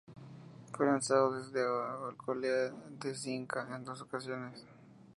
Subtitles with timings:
[0.73, 2.71] Fue lanzado desde Alcolea
[3.03, 4.65] de Cinca en dos ocasiones.